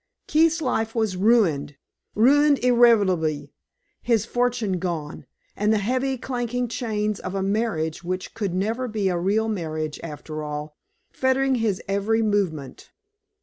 Keith's 0.25 0.63
life 0.63 0.95
was 0.95 1.15
ruined 1.15 1.75
ruined 2.15 2.57
irretrievably, 2.65 3.51
his 4.01 4.25
fortune 4.25 4.79
gone, 4.79 5.27
and 5.55 5.71
the 5.71 5.77
heavy, 5.77 6.17
clanking 6.17 6.67
chains 6.67 7.19
of 7.19 7.35
a 7.35 7.43
marriage 7.43 8.03
which 8.03 8.33
could 8.33 8.55
never 8.55 8.87
be 8.87 9.09
a 9.09 9.17
real 9.19 9.47
marriage, 9.47 9.99
after 10.01 10.41
all, 10.41 10.75
fettering 11.11 11.53
his 11.53 11.83
every 11.87 12.23
movement. 12.23 12.89